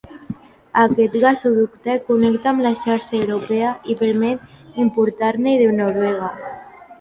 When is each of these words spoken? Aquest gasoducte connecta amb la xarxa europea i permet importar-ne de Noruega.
Aquest 0.83 1.17
gasoducte 1.25 1.97
connecta 2.07 2.51
amb 2.53 2.65
la 2.67 2.71
xarxa 2.85 3.19
europea 3.19 3.75
i 3.95 3.97
permet 4.01 4.81
importar-ne 4.87 5.55
de 5.63 5.69
Noruega. 5.83 6.33